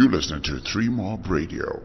[0.00, 1.82] You listening to Three Mob Radio.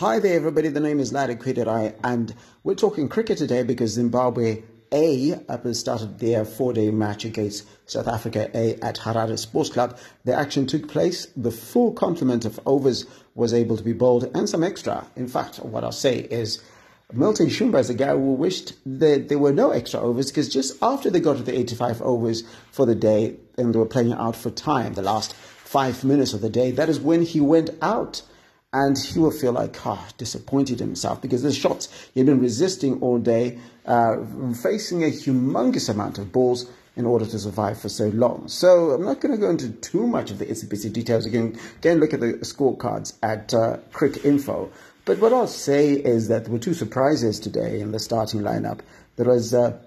[0.00, 0.68] Hi there, everybody.
[0.68, 4.62] The name is Larry Kwederai, and we're talking cricket today because Zimbabwe
[4.92, 9.96] A up has started their four-day match against South Africa A at Harare Sports Club.
[10.24, 11.26] The action took place.
[11.36, 15.06] The full complement of overs was able to be bowled, and some extra.
[15.14, 16.62] In fact, what I'll say is.
[17.12, 20.80] Milton Shumba is a guy who wished that there were no extra overs because just
[20.80, 24.36] after they got to the 85 overs for the day and they were playing out
[24.36, 28.22] for time, the last five minutes of the day, that is when he went out
[28.72, 33.00] and he will feel like ah, disappointed himself because the shots he had been resisting
[33.00, 34.16] all day, uh,
[34.62, 38.46] facing a humongous amount of balls in order to survive for so long.
[38.48, 41.26] So I'm not going to go into too much of the itsy details.
[41.26, 44.70] Again, go and look at the scorecards at uh, Cricinfo.
[45.04, 48.80] But what I'll say is that there were two surprises today in the starting lineup.
[49.16, 49.78] There was uh,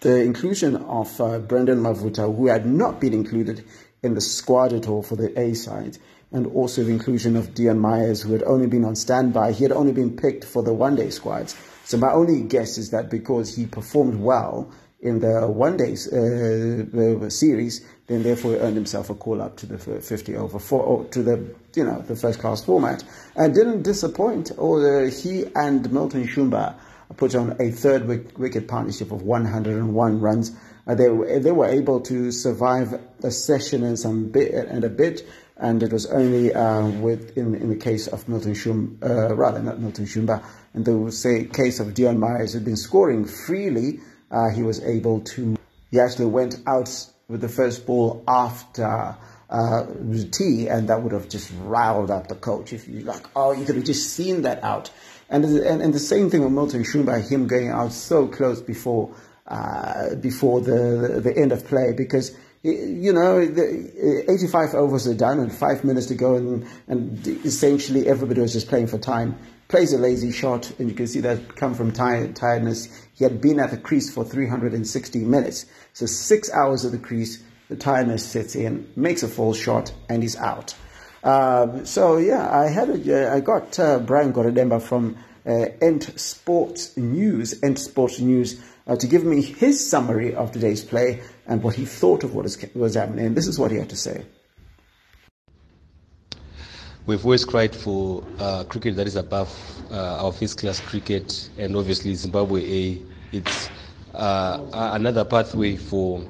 [0.00, 3.64] the inclusion of uh, Brandon Mavuta, who had not been included
[4.02, 5.96] in the squad at all for the A side,
[6.32, 9.52] and also the inclusion of Dion Myers, who had only been on standby.
[9.52, 11.56] He had only been picked for the one day squads.
[11.84, 17.28] So my only guess is that because he performed well in the one day uh,
[17.28, 21.22] series, then therefore he earned himself a call up to the 50 over four, to
[21.22, 23.02] the you know the first class format,
[23.34, 24.52] and didn't disappoint.
[24.56, 26.76] Or he and Milton Shumba
[27.16, 28.06] put on a third
[28.38, 30.52] wicket partnership of 101 runs.
[30.86, 35.28] Uh, they they were able to survive a session and some bit and a bit,
[35.62, 39.60] and it was only uh, with in in the case of Milton Shum, uh, rather
[39.60, 40.42] not Milton Shumba,
[40.74, 44.00] in the say case of Dion Myers, who'd been scoring freely
[44.32, 45.56] uh, he was able to,
[45.90, 46.90] he actually went out
[47.28, 49.16] with the first ball after
[49.50, 49.86] uh,
[50.32, 52.72] tea, and that would have just riled up the coach.
[52.72, 54.90] If you like, oh, you could have just seen that out.
[55.28, 59.14] And, and, and the same thing with Milton Shumba, him going out so close before,
[59.46, 65.52] uh, before the, the end of play, because you know, 85 overs are done and
[65.52, 69.36] five minutes to go, and, and essentially everybody was just playing for time
[69.72, 73.08] plays a lazy shot, and you can see that come from tired, tiredness.
[73.14, 75.64] He had been at the crease for 360 minutes.
[75.94, 80.22] So six hours of the crease, the tiredness sets in, makes a false shot, and
[80.22, 80.74] he's out.
[81.24, 85.16] Um, so yeah, I had a, I got uh, Brian Gorademba from
[85.46, 90.84] uh, Ent Sports News, Ent Sports News, uh, to give me his summary of today's
[90.84, 92.44] play and what he thought of what
[92.74, 93.26] was happening.
[93.26, 94.24] And this is what he had to say.
[97.04, 99.50] We've always cried for uh, cricket that is above
[99.90, 103.02] uh, our first class cricket, and obviously Zimbabwe A.
[103.32, 103.70] It's
[104.14, 106.24] uh, another pathway for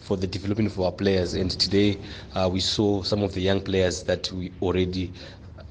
[0.00, 1.34] for the development of our players.
[1.34, 1.98] And today
[2.34, 5.12] uh, we saw some of the young players that we already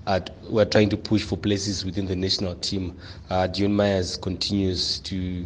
[0.06, 2.98] at, were trying to push for places within the national team.
[3.30, 5.46] Uh, Dion Myers continues to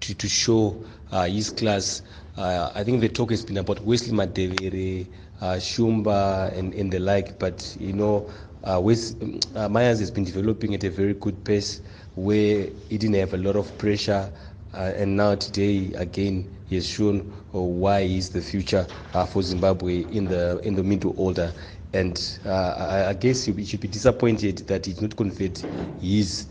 [0.00, 2.02] to, to show uh, his class.
[2.36, 5.06] Uh, I think the talk has been about Wesley Madhevere,
[5.40, 7.38] uh, Shumba, and, and the like.
[7.38, 8.30] But you know,
[8.64, 11.80] uh, uh, Myers has been developing at a very good pace
[12.14, 14.30] where he didn't have a lot of pressure.
[14.72, 19.42] Uh, and now today again he has shown uh, why he's the future uh, for
[19.42, 21.52] Zimbabwe in the in the middle order.
[21.92, 25.64] And I, I, guess he should be disappointed that he not convert
[26.00, 26.46] his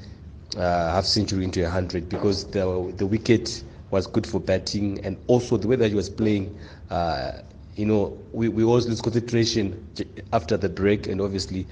[0.55, 5.57] half century into a hundred because the the wicket was good for batting and also
[5.57, 6.55] the way that he was playing
[7.79, 9.87] you know, we, we always lose concentration
[10.33, 11.65] after the break, and obviously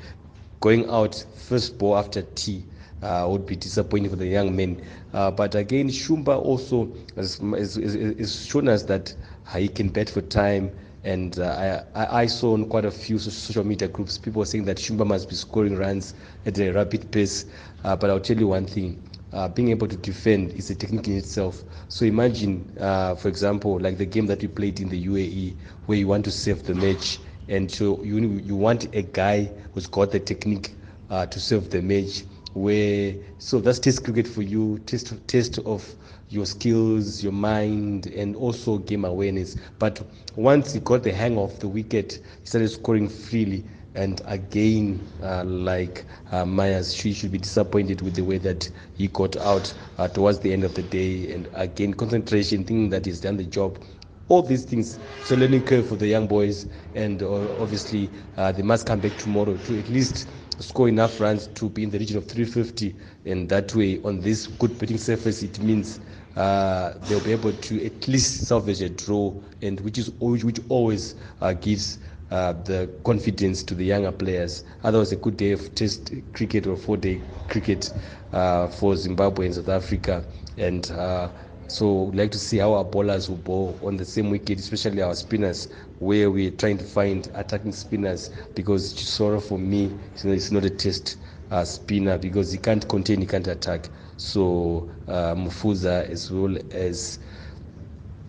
[0.61, 2.63] going out first ball after tea
[3.01, 4.81] uh, would be disappointing for the young men.
[5.11, 9.13] Uh, but again, Shumba also has, has, has shown us that
[9.53, 10.71] he can bet for time.
[11.03, 14.77] And uh, I, I saw on quite a few social media groups people saying that
[14.77, 16.13] Shumba must be scoring runs
[16.45, 17.45] at a rapid pace.
[17.83, 19.01] Uh, but I'll tell you one thing
[19.33, 21.63] uh, being able to defend is a technique in itself.
[21.87, 25.97] So imagine, uh, for example, like the game that we played in the UAE, where
[25.97, 30.11] you want to save the match, and so you you want a guy who's got
[30.11, 30.75] the technique
[31.09, 32.23] uh, to save the match.
[32.53, 35.95] Where so that's test cricket for you, test test of
[36.29, 39.55] your skills, your mind, and also game awareness.
[39.79, 40.01] But
[40.35, 43.65] once he got the hang of the wicket, he started scoring freely
[43.97, 49.07] and again, uh, like uh, Myers, she should be disappointed with the way that he
[49.07, 51.33] got out uh, towards the end of the day.
[51.33, 53.83] And again, concentration, thinking that he's done the job.
[54.27, 54.99] All these things,
[55.31, 59.17] a learning curve for the young boys, and uh, obviously uh, they must come back
[59.17, 62.95] tomorrow to at least score enough runs to be in the region of 350.
[63.25, 66.01] And that way, on this good batting surface, it means
[66.37, 71.15] uh, they'll be able to at least salvage a draw, and which is which always
[71.41, 71.99] uh, gives
[72.29, 74.63] uh, the confidence to the younger players.
[74.83, 77.91] Otherwise, a good day of test cricket or four day cricket
[78.33, 80.23] uh, for Zimbabwe and South Africa.
[80.57, 81.29] And uh,
[81.67, 85.01] so, we'd like to see how our bowlers will bowl on the same wicket, especially
[85.01, 85.67] our spinners,
[85.99, 88.29] where we're trying to find attacking spinners.
[88.55, 91.17] Because Chisoro, for me, it's not a test
[91.63, 93.89] spinner because he can't contain, he can't attack.
[94.17, 97.19] So, uh, Mufuza, as well as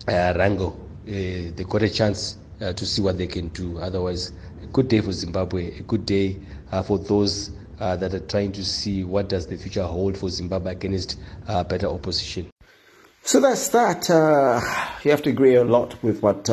[0.07, 0.75] uh, Rango, uh,
[1.07, 3.79] they got a chance uh, to see what they can do.
[3.79, 4.31] Otherwise,
[4.63, 6.37] a good day for Zimbabwe, a good day
[6.71, 10.29] uh, for those uh, that are trying to see what does the future hold for
[10.29, 12.49] Zimbabwe against uh, better opposition.
[13.23, 14.09] So that's that.
[15.03, 16.49] You have to agree a lot with what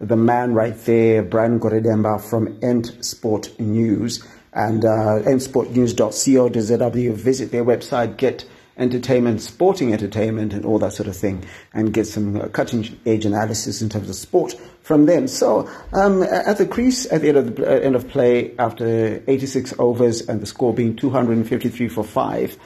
[0.00, 7.14] the man right there, Brian Goredemba from End Sport News and uh, endsportnews.co.zw.
[7.14, 8.44] Visit their website, get
[8.78, 13.24] entertainment, sporting entertainment, and all that sort of thing, and get some uh, cutting edge
[13.24, 15.28] analysis in terms of sport from them.
[15.28, 19.22] So um, at the crease at the end of the uh, end of play, after
[19.26, 22.56] 86 overs and the score being 253 for five.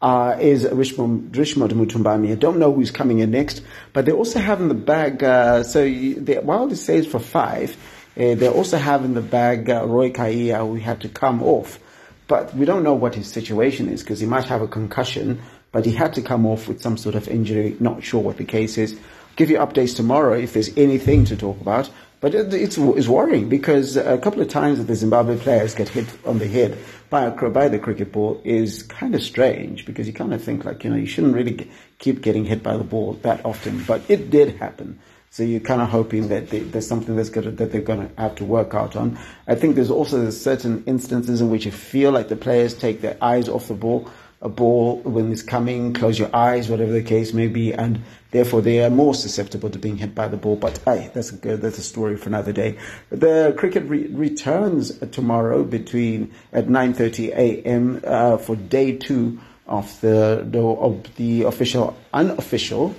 [0.00, 2.32] Uh, is Richmond, Richmond Mutumbami.
[2.32, 5.62] I don't know who's coming in next, but they also have in the bag, uh,
[5.62, 7.76] so you, they, while it says for five,
[8.16, 11.78] uh, they also have in the bag uh, Roy Kaia, who had to come off.
[12.32, 15.42] But we don't know what his situation is because he might have a concussion
[15.72, 17.76] but he had to come off with some sort of injury.
[17.80, 18.98] Not sure what the case is.
[19.36, 21.90] Give you updates tomorrow if there's anything to talk about.
[22.20, 26.06] But it's, it's worrying because a couple of times that the Zimbabwe players get hit
[26.24, 26.78] on the head
[27.10, 30.64] by, a, by the cricket ball is kind of strange because you kind of think
[30.64, 31.68] like, you know, you shouldn't really get,
[31.98, 33.82] keep getting hit by the ball that often.
[33.82, 35.00] But it did happen.
[35.32, 38.20] So you're kind of hoping that they, there's something that's gonna, that they're going to
[38.20, 39.18] have to work out on.
[39.48, 43.16] I think there's also certain instances in which you feel like the players take their
[43.22, 44.10] eyes off the ball
[44.42, 48.02] a ball when it's coming, close your eyes, whatever the case may be, and
[48.32, 50.56] therefore they are more susceptible to being hit by the ball.
[50.56, 52.76] But hey, that's a that's a story for another day.
[53.08, 58.02] The cricket re- returns tomorrow between at 9:30 a.m.
[58.04, 62.94] Uh, for day two of the, the of the official unofficial